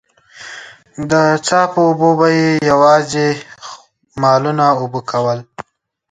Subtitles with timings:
[1.11, 1.11] د
[1.45, 3.27] څاه په اوبو به يې يواځې
[4.21, 5.39] مالونه اوبه کول.